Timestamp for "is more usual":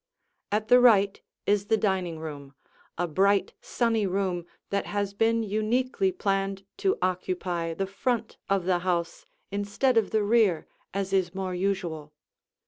11.13-12.13